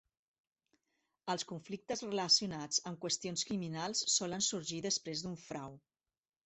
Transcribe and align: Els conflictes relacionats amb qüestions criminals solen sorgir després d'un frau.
Els 1.33 1.45
conflictes 1.51 2.03
relacionats 2.07 2.81
amb 2.93 3.03
qüestions 3.05 3.47
criminals 3.51 4.05
solen 4.19 4.49
sorgir 4.51 4.85
després 4.91 5.27
d'un 5.29 5.39
frau. 5.49 5.81